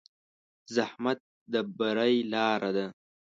[0.75, 1.19] زحمت
[1.51, 2.87] د بری لاره ده.